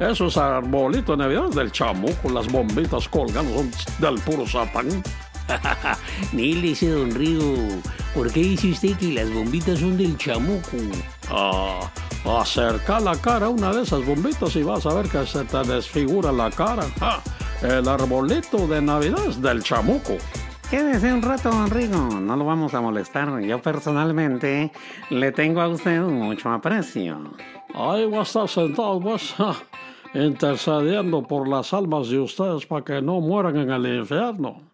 Esos 0.00 0.36
arbolitos 0.36 1.16
de 1.16 1.22
Navidad 1.22 1.48
del 1.50 1.70
chamuco, 1.70 2.28
las 2.28 2.50
bombitas 2.50 3.08
colgando 3.08 3.54
son 3.54 3.70
del 4.00 4.20
puro 4.22 4.44
satán. 4.48 4.88
Nil, 6.32 6.64
ese 6.64 6.90
don 6.90 7.14
Rigo, 7.14 7.54
¿por 8.16 8.32
qué 8.32 8.40
dice 8.40 8.70
usted 8.72 8.96
que 8.96 9.12
las 9.12 9.32
bombitas 9.32 9.78
son 9.78 9.96
del 9.96 10.18
chamuco? 10.18 10.76
Ah, 11.30 11.88
acerca 12.24 13.00
la 13.00 13.16
cara 13.16 13.46
a 13.46 13.48
una 13.48 13.72
de 13.72 13.82
esas 13.82 14.04
bombitas 14.04 14.54
y 14.56 14.62
vas 14.62 14.86
a 14.86 14.94
ver 14.94 15.08
que 15.08 15.26
se 15.26 15.44
te 15.44 15.62
desfigura 15.64 16.32
la 16.32 16.50
cara. 16.50 16.84
Ah, 17.00 17.20
el 17.62 17.86
arbolito 17.88 18.66
de 18.66 18.80
Navidad 18.80 19.26
es 19.26 19.40
del 19.40 19.62
chamuco. 19.62 20.16
Quédese 20.70 21.12
un 21.12 21.20
rato, 21.20 21.50
don 21.50 21.68
Rigo, 21.68 21.96
no 21.96 22.36
lo 22.36 22.44
vamos 22.44 22.74
a 22.74 22.80
molestar. 22.80 23.40
Yo 23.40 23.60
personalmente 23.60 24.70
le 25.10 25.32
tengo 25.32 25.60
a 25.60 25.68
usted 25.68 26.00
mucho 26.00 26.48
aprecio. 26.50 27.18
Ahí 27.74 28.06
va 28.06 28.20
a 28.20 28.22
estar 28.22 28.48
sentado, 28.48 29.00
pues, 29.00 29.34
intercediendo 30.14 31.22
por 31.22 31.48
las 31.48 31.74
almas 31.74 32.08
de 32.08 32.20
ustedes 32.20 32.66
para 32.66 32.84
que 32.84 33.02
no 33.02 33.20
mueran 33.20 33.56
en 33.56 33.70
el 33.70 33.98
infierno. 33.98 34.69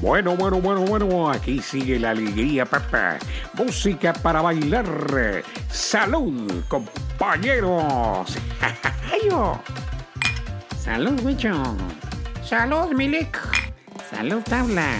Bueno, 0.00 0.36
bueno, 0.36 0.60
bueno, 0.60 0.80
bueno, 0.82 1.30
aquí 1.30 1.60
sigue 1.60 1.98
la 1.98 2.10
alegría, 2.10 2.64
papá. 2.64 3.18
Música 3.54 4.12
para 4.12 4.40
bailar. 4.40 4.86
Salud, 5.70 6.64
compañeros. 6.68 8.36
Salud, 10.82 11.22
bicho. 11.22 11.76
Salud, 12.42 12.92
Milik. 12.92 13.38
Salud, 14.10 14.42
tabla. 14.42 14.98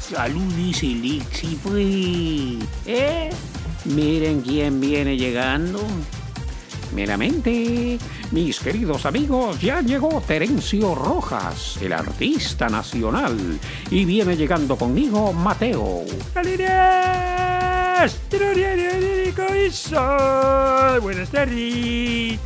Salud, 0.00 0.52
dice 0.54 0.86
sí, 1.32 1.58
pues. 1.62 2.68
¿Eh? 2.86 3.30
Miren 3.84 4.40
quién 4.42 4.80
viene 4.80 5.16
llegando. 5.16 5.80
Meramente, 6.94 7.98
mis 8.30 8.60
queridos 8.60 9.06
amigos, 9.06 9.60
ya 9.60 9.80
llegó 9.80 10.20
Terencio 10.20 10.94
Rojas, 10.94 11.78
el 11.80 11.92
artista 11.92 12.68
nacional, 12.68 13.36
y 13.90 14.04
viene 14.04 14.36
llegando 14.36 14.76
conmigo 14.76 15.32
Mateo. 15.32 16.04
Buenas 21.00 21.30
tardes. 21.30 22.38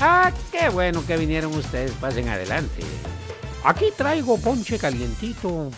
Ah, 0.00 0.30
qué 0.52 0.68
bueno 0.68 1.04
que 1.06 1.16
vinieron 1.16 1.54
ustedes. 1.54 1.92
Pasen 1.92 2.28
adelante. 2.28 2.82
Aquí 3.64 3.86
traigo 3.96 4.38
ponche 4.38 4.78
calientito. 4.78 5.70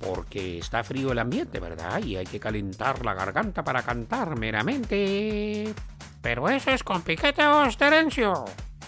Porque 0.00 0.58
está 0.58 0.84
frío 0.84 1.12
el 1.12 1.18
ambiente, 1.18 1.58
¿verdad? 1.58 2.02
Y 2.04 2.16
hay 2.16 2.26
que 2.26 2.38
calentar 2.38 3.04
la 3.04 3.14
garganta 3.14 3.64
para 3.64 3.82
cantar 3.82 4.38
meramente. 4.38 5.74
Pero 6.22 6.48
eso 6.48 6.70
es 6.70 6.82
con 6.82 7.02
piquete 7.02 7.46
vos, 7.46 7.76
Terencio. 7.76 8.44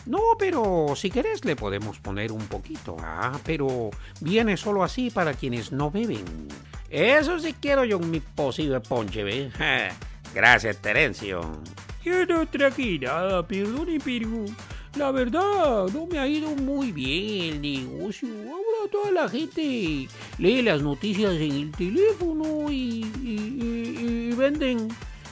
No, 0.06 0.20
pero 0.38 0.94
si 0.96 1.10
querés 1.10 1.44
le 1.44 1.56
podemos 1.56 1.98
poner 1.98 2.32
un 2.32 2.46
poquito. 2.46 2.96
Ah, 3.00 3.38
pero 3.44 3.90
viene 4.20 4.56
solo 4.56 4.82
así 4.82 5.10
para 5.10 5.34
quienes 5.34 5.72
no 5.72 5.90
beben. 5.90 6.24
Eso 6.88 7.38
sí 7.38 7.54
quiero 7.60 7.84
yo 7.84 7.98
mi 7.98 8.20
posible 8.20 8.80
ponche, 8.80 9.22
¿ves? 9.22 9.52
Gracias, 10.34 10.76
Terencio. 10.78 11.40
Yo 12.04 12.24
no 12.26 12.46
traje 12.46 12.98
nada, 12.98 13.46
perdone, 13.46 13.98
la 14.96 15.12
verdad 15.12 15.86
no 15.92 16.06
me 16.06 16.18
ha 16.18 16.26
ido 16.26 16.50
muy 16.56 16.90
bien 16.90 17.54
el 17.54 17.60
negocio. 17.60 18.28
Ahora 18.50 18.90
toda 18.90 19.12
la 19.12 19.28
gente 19.28 20.08
lee 20.38 20.62
las 20.62 20.82
noticias 20.82 21.34
en 21.34 21.52
el 21.52 21.70
teléfono 21.70 22.70
y, 22.70 24.34
venden 24.36 24.88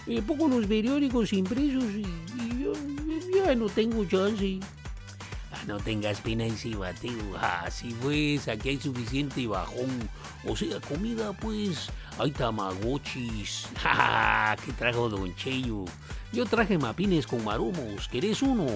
eh, 0.07 0.23
poco 0.25 0.49
los 0.49 0.67
periódicos 0.67 1.33
impresos 1.33 1.85
y 1.85 2.63
yo 2.63 2.73
ya 3.35 3.55
no 3.55 3.69
tengo 3.69 4.05
chance. 4.05 4.61
Ah, 5.53 5.65
no 5.67 5.79
tengas 5.79 6.21
pena 6.21 6.45
ese 6.45 6.77
bateo. 6.77 7.37
Ah, 7.37 7.69
sí, 7.71 7.97
pues, 8.03 8.49
aquí 8.49 8.71
hay 8.71 8.81
suficiente 8.81 9.47
bajón. 9.47 10.09
O 10.47 10.55
sea, 10.55 10.81
comida, 10.81 11.33
pues, 11.33 11.89
hay 12.19 12.31
tamagotchis. 12.31 13.69
Ja, 13.83 14.57
¿Qué 14.65 14.73
trajo 14.73 15.09
Don 15.09 15.35
Cheyo? 15.37 15.85
Yo 16.33 16.45
traje 16.45 16.77
mapines 16.79 17.27
con 17.27 17.45
maromos. 17.45 18.09
¿Querés 18.09 18.43
uno? 18.43 18.67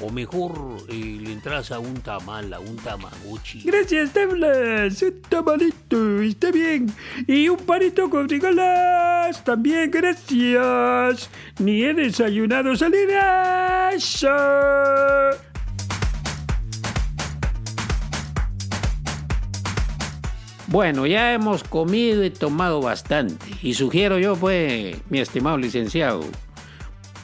O 0.00 0.10
mejor 0.10 0.52
eh, 0.88 1.18
le 1.20 1.32
entras 1.32 1.72
a 1.72 1.80
un 1.80 1.94
tamal, 1.94 2.52
a 2.54 2.60
un 2.60 2.76
tamagotchi. 2.76 3.62
Gracias, 3.64 4.12
tablas. 4.12 5.02
Un 5.02 5.20
tamalito, 5.28 6.20
está 6.20 6.50
bien. 6.52 6.92
Y 7.26 7.48
un 7.48 7.58
panito 7.58 8.08
con 8.08 8.28
frijoles, 8.28 9.42
también, 9.44 9.90
gracias. 9.90 11.28
Ni 11.58 11.82
he 11.82 11.94
desayunado 11.94 12.76
salidas. 12.76 14.24
Bueno, 20.68 21.06
ya 21.06 21.32
hemos 21.32 21.64
comido 21.64 22.22
y 22.24 22.30
tomado 22.30 22.82
bastante. 22.82 23.46
Y 23.62 23.72
sugiero 23.74 24.18
yo, 24.18 24.36
pues, 24.36 24.98
mi 25.08 25.18
estimado 25.18 25.56
licenciado, 25.56 26.20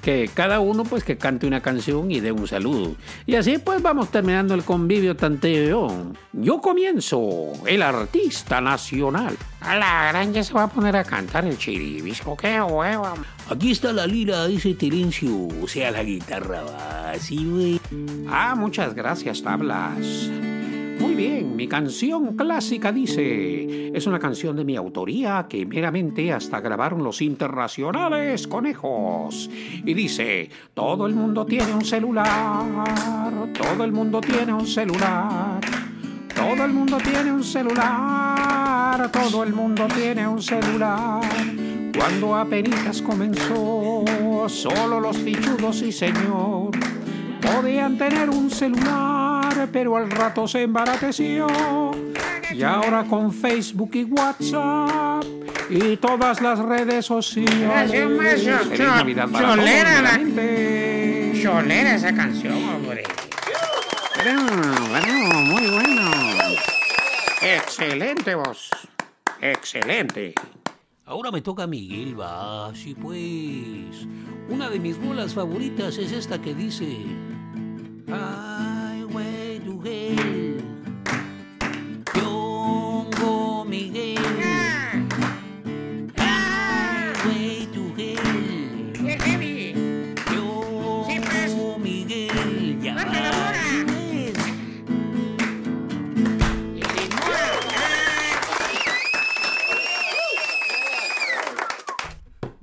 que 0.04 0.28
cada 0.32 0.61
uno, 0.61 0.84
pues, 0.84 1.02
que 1.02 1.16
cante 1.16 1.46
una 1.46 1.62
canción 1.62 2.11
y 2.11 2.20
dé 2.20 2.30
un 2.30 2.46
saludo. 2.46 2.94
Y 3.25 3.37
así, 3.37 3.56
pues, 3.56 3.80
vamos 3.80 4.11
terminando 4.11 4.54
el 4.54 4.62
convivio 4.62 5.16
tanteo. 5.16 6.12
Yo 6.32 6.61
comienzo, 6.61 7.52
el 7.66 7.80
artista 7.80 8.61
nacional. 8.61 9.34
A 9.62 9.76
la 9.76 10.08
gran 10.08 10.34
ya 10.34 10.44
se 10.44 10.52
va 10.52 10.64
a 10.64 10.68
poner 10.68 10.94
a 10.94 11.04
cantar 11.04 11.46
el 11.46 11.56
chiribisco, 11.56 12.37
qué 12.37 12.61
hueva. 12.61 13.14
Aquí 13.49 13.70
está 13.70 13.94
la 13.94 14.06
lira, 14.06 14.46
dice 14.46 14.75
Terencio. 14.75 15.49
O 15.62 15.66
sea, 15.66 15.90
la 15.90 16.04
guitarra 16.04 16.62
va 16.64 17.11
así, 17.12 17.46
güey. 17.46 17.80
Ah, 18.28 18.54
muchas 18.54 18.94
gracias, 18.94 19.42
tablas. 19.42 20.28
Muy 20.98 21.14
bien, 21.14 21.56
mi 21.56 21.68
canción 21.68 22.36
clásica 22.36 22.92
dice, 22.92 23.96
es 23.96 24.06
una 24.06 24.18
canción 24.18 24.56
de 24.56 24.64
mi 24.64 24.76
autoría 24.76 25.46
que 25.48 25.66
meramente 25.66 26.32
hasta 26.32 26.60
grabaron 26.60 27.02
los 27.02 27.20
internacionales 27.22 28.46
conejos. 28.46 29.50
Y 29.84 29.94
dice, 29.94 30.50
todo 30.72 31.06
el 31.06 31.14
mundo 31.14 31.44
tiene 31.44 31.74
un 31.74 31.84
celular, 31.84 33.52
todo 33.52 33.84
el 33.84 33.92
mundo 33.92 34.20
tiene 34.20 34.52
un 34.52 34.66
celular, 34.66 35.60
todo 36.34 36.64
el 36.64 36.72
mundo 36.72 36.98
tiene 36.98 37.32
un 37.32 37.44
celular, 37.44 39.10
todo 39.10 39.44
el 39.44 39.52
mundo 39.52 39.86
tiene 39.94 40.26
un 40.26 40.42
celular. 40.42 41.22
Cuando 41.96 42.34
apenas 42.34 43.00
comenzó, 43.02 44.04
solo 44.48 45.00
los 45.00 45.16
fichudos 45.16 45.82
y 45.82 45.92
señor 45.92 46.70
podían 47.40 47.96
tener 47.96 48.30
un 48.30 48.50
celular, 48.50 49.33
pero 49.66 49.97
al 49.97 50.11
rato 50.11 50.47
se 50.49 50.62
embarateció. 50.62 51.47
Y 52.52 52.62
ahora 52.62 53.04
con 53.04 53.33
Facebook 53.33 53.90
y 53.94 54.04
WhatsApp 54.04 55.25
y 55.71 55.97
todas 55.97 56.40
las 56.40 56.59
redes 56.59 57.06
sociales. 57.06 57.90
Gracias. 57.90 58.62
Feliz 58.62 58.78
Cho- 58.78 58.85
Navidad 58.87 59.28
para 59.28 59.44
todos, 59.47 59.59
cholera 59.59 60.02
la-. 60.02 61.42
Cholera 61.42 61.94
esa 61.97 62.14
canción, 62.14 62.54
hombre. 62.68 63.02
Bueno, 64.23 64.42
bueno, 64.88 65.40
muy 65.40 65.66
bueno. 65.71 66.11
Excelente 67.42 68.35
voz. 68.35 68.71
Excelente. 69.40 70.35
Ahora 71.06 71.30
me 71.30 71.42
toca 71.42 71.64
a 71.64 71.66
Miguel, 71.66 72.18
va, 72.18 72.73
sí 72.75 72.94
pues. 72.94 74.06
Una 74.49 74.71
de 74.71 74.78
mis 74.78 74.99
bolas 74.99 75.35
favoritas 75.35 75.99
es 75.99 76.12
esta 76.12 76.40
que 76.40 76.54
dice... 76.54 76.85
Highway 78.06 79.43
to 79.64 79.80
Hell. 79.80 80.61
Yongo 82.12 83.64
Miguel. 83.64 84.21
To 87.73 87.85
Hell. 87.97 88.92
¡Qué 88.92 89.18
heavy! 89.18 89.75
Miguel. 91.80 92.78
Ya. 92.83 92.94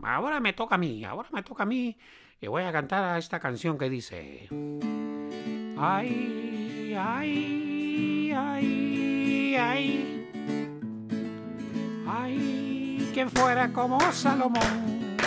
Ahora 0.04 0.40
me 0.40 0.54
toca 0.54 0.76
a 0.76 0.78
mí, 0.78 1.04
ahora 1.04 1.30
me 1.32 1.42
toca 1.42 1.64
a 1.64 1.66
mí. 1.66 1.98
Y 2.40 2.48
voy 2.48 2.64
a 2.64 2.72
cantar 2.72 3.18
esta 3.18 3.40
canción 3.40 3.78
que 3.78 3.90
dice... 3.90 4.48
Ay, 5.78 6.51
ay, 6.98 8.34
ay, 8.36 9.56
ay. 9.56 10.28
Ay, 12.08 13.12
que 13.14 13.28
fuera 13.28 13.72
como 13.72 14.00
Salomón, 14.12 15.18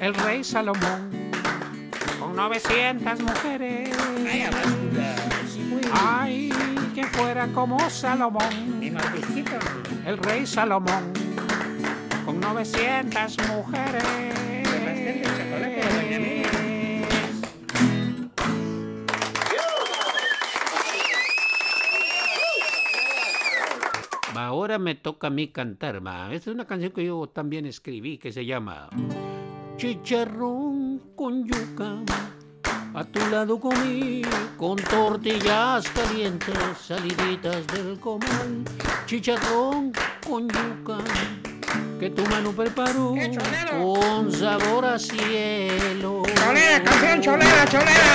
el 0.00 0.14
rey 0.14 0.44
Salomón, 0.44 1.10
con 2.20 2.36
900 2.36 3.20
mujeres. 3.20 3.90
Ay, 5.92 6.52
que 6.94 7.04
fuera 7.06 7.46
como 7.48 7.78
Salomón, 7.88 8.82
el 10.04 10.18
rey 10.18 10.46
Salomón, 10.46 11.12
con 12.24 12.40
900 12.40 13.36
mujeres. 13.48 14.57
Ahora 24.38 24.78
me 24.78 24.94
toca 24.94 25.26
a 25.26 25.30
mí 25.30 25.48
cantar, 25.48 26.00
ma. 26.00 26.32
Esta 26.32 26.50
es 26.50 26.54
una 26.54 26.64
canción 26.64 26.92
que 26.92 27.04
yo 27.04 27.26
también 27.26 27.66
escribí 27.66 28.18
que 28.18 28.30
se 28.30 28.46
llama 28.46 28.88
Chicharrón 29.76 31.02
con 31.16 31.44
yuca. 31.44 31.96
A 32.94 33.02
tu 33.02 33.18
lado 33.30 33.58
comí 33.58 34.22
con 34.56 34.76
tortillas 34.76 35.88
calientes, 35.90 36.56
saliditas 36.80 37.66
del 37.66 37.98
comal. 37.98 38.62
Chicharrón 39.06 39.92
con 40.24 40.48
yuca 40.48 40.98
que 41.98 42.10
tu 42.10 42.24
mano 42.26 42.52
preparó 42.52 43.14
con 43.72 44.30
sabor 44.30 44.84
a 44.84 44.98
cielo. 45.00 46.22
Cholera, 46.32 46.84
canción 46.84 47.20
cholera, 47.20 47.66
cholera. 47.66 48.07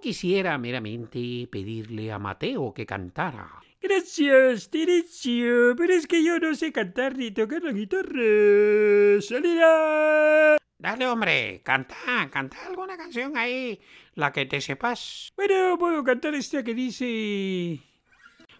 Quisiera 0.00 0.56
meramente 0.58 1.48
pedirle 1.50 2.10
a 2.10 2.18
Mateo 2.18 2.72
que 2.74 2.86
cantara. 2.86 3.60
Gracias, 3.82 4.68
Terecio, 4.68 5.74
pero 5.76 5.94
es 5.94 6.06
que 6.06 6.22
yo 6.22 6.38
no 6.38 6.54
sé 6.54 6.72
cantar 6.72 7.16
ni 7.16 7.30
tocar 7.30 7.62
la 7.62 7.72
guitarra. 7.72 9.20
¡Salida! 9.20 10.56
Dale, 10.78 11.06
hombre, 11.06 11.60
canta, 11.62 11.94
canta 12.30 12.66
alguna 12.66 12.96
canción 12.96 13.36
ahí, 13.36 13.80
la 14.14 14.32
que 14.32 14.46
te 14.46 14.60
sepas. 14.60 15.32
Bueno, 15.36 15.76
puedo 15.78 16.02
cantar 16.04 16.34
esta 16.34 16.62
que 16.62 16.74
dice... 16.74 17.80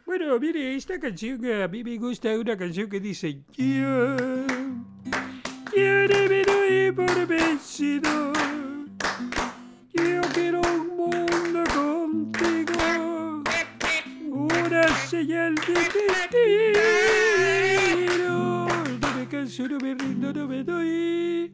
Bueno, 0.06 0.38
mire, 0.38 0.74
esta 0.74 0.98
canción 0.98 1.44
a 1.46 1.68
mí 1.68 1.84
me 1.84 1.96
gusta 1.96 2.38
una 2.38 2.56
canción 2.56 2.88
que 2.88 3.00
dice... 3.00 3.42
Yo... 3.56 4.16
Yo 5.76 6.08
no 6.08 6.28
me 6.28 6.42
doy 6.42 6.92
por 6.92 7.26
vencido. 7.26 8.32
Señal 15.10 15.54
de 15.56 15.74
destino. 18.06 18.68
No 19.00 19.08
me 19.16 19.26
canso, 19.26 19.66
no 19.66 19.78
me 19.78 19.94
rindo, 19.94 20.32
no 20.32 20.46
me 20.46 20.62
doy. 20.62 21.52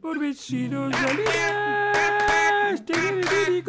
Por 0.00 0.18
vencido 0.18 0.90
salirás. 0.90 2.82
Te 2.86 2.94
mi 3.12 3.62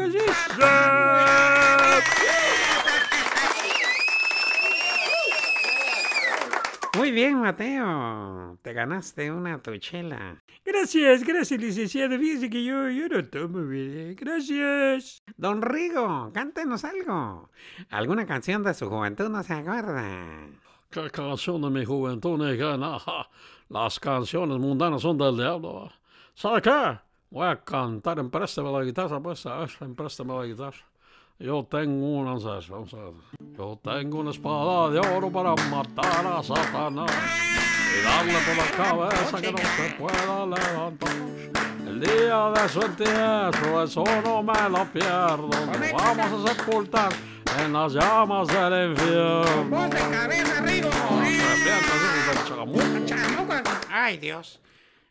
bien, 7.15 7.39
Mateo. 7.39 8.59
Te 8.61 8.73
ganaste 8.73 9.31
una 9.31 9.57
tuchela. 9.59 10.43
Gracias, 10.63 11.23
gracias, 11.23 11.59
licenciado. 11.59 12.17
Fíjese 12.19 12.49
que 12.49 12.63
yo, 12.63 12.89
yo 12.89 13.07
no 13.07 13.25
tomo, 13.25 13.59
mire. 13.59 14.13
Gracias. 14.15 15.23
Don 15.37 15.61
Rigo, 15.61 16.31
cántenos 16.33 16.83
algo. 16.83 17.49
¿Alguna 17.89 18.25
canción 18.25 18.61
de 18.63 18.73
su 18.73 18.89
juventud 18.89 19.29
no 19.29 19.41
se 19.43 19.53
acuerda? 19.53 20.47
¿Qué 20.89 21.09
canción 21.09 21.61
de 21.61 21.69
mi 21.69 21.85
juventud? 21.85 22.39
Ja, 22.59 23.27
Las 23.69 23.99
canciones 23.99 24.59
mundanas 24.59 25.01
son 25.01 25.17
del 25.17 25.37
diablo. 25.37 25.89
¿Sabe 26.33 26.61
qué? 26.61 26.99
Voy 27.31 27.47
a 27.47 27.63
cantar, 27.63 28.19
empréstame 28.19 28.71
la 28.71 28.83
guitarra, 28.83 29.19
pues, 29.21 29.45
a 29.45 29.59
ver, 29.59 29.69
empréstame 29.81 30.35
la 30.35 30.45
guitarra. 30.45 30.85
Yo 31.37 31.67
tengo 31.69 32.19
una, 32.19 32.31
vamos 32.31 32.93
a 32.93 32.97
ver. 32.97 33.13
Yo 33.57 33.77
tengo 33.83 34.19
una 34.19 34.31
espada 34.31 34.89
de 34.89 34.99
oro 34.99 35.29
para 35.29 35.53
matar 35.69 36.25
a 36.25 36.41
Satanás 36.41 37.11
y 37.93 38.03
darle 38.03 38.33
por 38.45 38.55
la 38.55 38.71
cabeza 38.71 39.41
que 39.41 39.51
no 39.51 39.57
se 39.57 39.95
pueda 39.95 40.45
levantar. 40.45 41.09
El 41.85 41.99
día 41.99 42.51
de 42.51 42.69
su 42.69 42.81
entierro, 42.81 43.83
eso 43.83 44.03
no 44.23 44.43
me 44.43 44.69
lo 44.69 44.85
pierdo. 44.85 45.49
Nos 45.49 45.91
vamos 45.91 46.49
a 46.49 46.53
sepultar 46.53 47.11
en 47.59 47.73
las 47.73 47.93
llamas 47.93 48.47
del 48.47 48.91
infierno. 48.91 49.65
Voz 49.69 49.89
de 49.89 49.97
cabeza, 49.97 50.61
Rigo. 50.61 50.89
Ay, 53.91 54.17
Dios. 54.17 54.61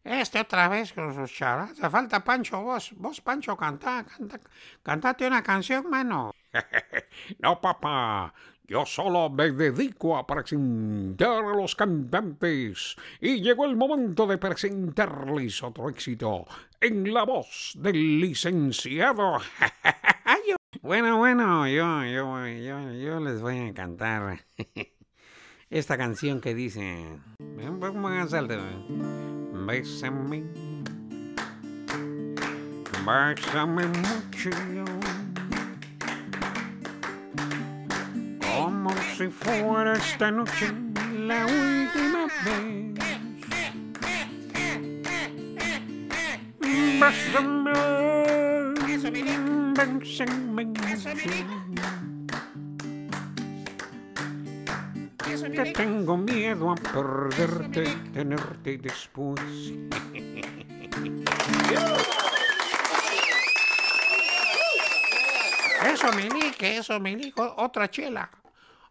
Este 0.04 0.38
otra 0.38 0.68
vez 0.68 0.92
con 0.92 1.14
sus 1.14 1.32
charas. 1.32 1.74
Te 1.74 1.88
falta 1.88 2.22
Pancho, 2.22 2.60
vos. 2.60 2.92
Vos, 2.96 3.22
Pancho, 3.22 3.56
canta, 3.56 4.04
canta. 4.04 4.38
Cantate 4.82 5.26
una 5.26 5.42
canción, 5.42 5.88
mano. 5.88 6.34
No, 7.38 7.60
papá. 7.60 8.34
Yo 8.66 8.84
solo 8.84 9.30
me 9.30 9.50
dedico 9.50 10.16
a 10.16 10.26
presentar 10.26 11.44
a 11.44 11.56
los 11.56 11.74
cantantes. 11.74 12.96
Y 13.20 13.40
llegó 13.40 13.64
el 13.64 13.76
momento 13.76 14.26
de 14.26 14.38
presentarles 14.38 15.62
otro 15.62 15.88
éxito 15.88 16.46
en 16.80 17.12
la 17.12 17.24
voz 17.24 17.72
del 17.76 18.20
licenciado. 18.20 19.38
Bueno, 20.82 21.16
bueno, 21.16 21.66
yo, 21.66 22.04
yo, 22.04 22.46
yo, 22.46 22.92
yo 22.92 23.20
les 23.20 23.40
voy 23.40 23.68
a 23.68 23.72
cantar 23.72 24.44
esta 25.70 25.96
canción 25.96 26.40
que 26.40 26.54
dice... 26.54 27.18
Bésame. 29.66 30.44
Bésame 33.04 33.86
mucho. 33.86 34.50
Como 38.40 38.90
si 39.16 39.28
fuera 39.28 39.94
esta 39.94 40.30
noche 40.30 40.72
la 41.18 41.46
última 41.46 42.26
vez. 42.44 42.94
Bésame. 47.00 47.72
Bésame 48.86 49.34
mucho. 50.64 52.13
Que 55.42 55.72
tengo 55.72 56.16
miedo 56.16 56.70
a 56.70 56.76
perderte, 56.76 57.84
tenerte 58.12 58.78
después. 58.78 59.40
Eso, 65.84 66.12
Milique, 66.12 66.76
eso, 66.76 67.00
Milique. 67.00 67.42
Otra 67.56 67.90
chela. 67.90 68.30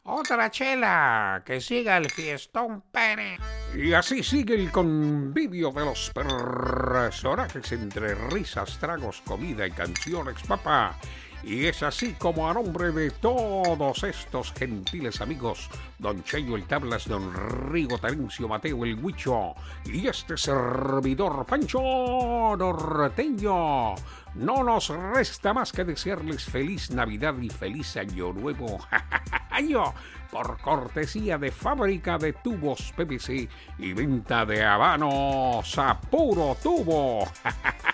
Otra 0.03 0.51
chela. 0.51 1.41
Que 1.45 1.62
siga 1.62 1.95
el 1.95 2.10
fiestón 2.12 2.84
Pérez. 2.91 3.39
Y 3.73 3.93
así 3.93 4.21
sigue 4.21 4.56
el 4.56 4.69
convivio 4.69 5.71
de 5.71 5.86
los 5.86 6.12
personajes 6.12 7.71
entre 7.71 8.15
risas, 8.15 8.77
tragos, 8.79 9.21
comida 9.25 9.65
y 9.65 9.71
canciones, 9.71 10.36
papá. 10.45 10.99
Y 11.43 11.65
es 11.65 11.84
así 11.84 12.13
como 12.13 12.49
a 12.49 12.53
nombre 12.53 12.91
de 12.91 13.12
todos 13.12 14.03
estos 14.03 14.53
gentiles 14.53 15.19
amigos, 15.19 15.69
don 15.99 16.23
Cheyo 16.23 16.56
el 16.56 16.63
Tablas, 16.63 17.06
don 17.06 17.34
Rigo 17.69 17.97
Tarencio 17.97 18.47
Mateo 18.47 18.86
el 18.86 18.95
Huicho 18.95 19.53
y 19.84 20.08
este 20.08 20.38
servidor 20.38 21.45
Pancho 21.45 22.56
Norteño, 22.58 23.95
no 24.36 24.63
nos 24.63 24.88
resta 24.88 25.53
más 25.53 25.73
que 25.73 25.84
desearles 25.84 26.45
feliz 26.45 26.89
Navidad 26.91 27.38
y 27.41 27.49
feliz 27.49 27.97
Año 27.97 28.32
Nuevo. 28.32 28.79
Año 29.49 29.93
por 30.32 30.60
cortesía 30.62 31.38
de 31.38 31.51
fábrica 31.51 32.17
de 32.17 32.34
tubos 32.34 32.93
PVC 32.95 33.49
y 33.77 33.93
venta 33.93 34.45
de 34.45 34.63
habanos 34.63 35.77
a 35.77 35.99
puro 35.99 36.56
tubo. 36.63 37.27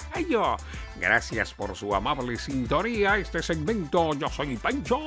Gracias 1.00 1.54
por 1.54 1.76
su 1.76 1.96
amable 1.96 2.38
sintonía. 2.38 3.18
Este 3.18 3.42
segmento 3.42 4.14
yo 4.16 4.28
soy 4.28 4.58
Pancho 4.58 5.00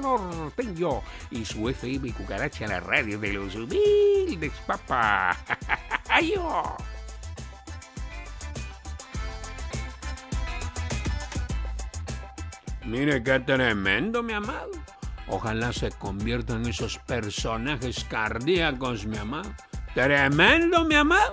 Norteño 0.00 1.02
y 1.30 1.44
su 1.44 1.68
FM 1.68 2.12
Cucaracha, 2.14 2.66
la 2.66 2.80
radio 2.80 3.18
de 3.18 3.32
los 3.34 3.54
humildes, 3.54 4.52
papá. 4.66 5.36
Ayo. 6.08 6.62
Mire 12.86 13.22
qué 13.22 13.40
tremendo, 13.40 14.22
mi 14.22 14.32
amado. 14.32 14.70
Ojalá 15.28 15.74
se 15.74 15.90
conviertan 15.90 16.64
esos 16.64 16.98
personajes 17.00 18.02
cardíacos, 18.04 19.04
mi 19.04 19.18
amado. 19.18 19.52
Tremendo, 19.94 20.84
mi 20.86 20.94
amado. 20.94 21.32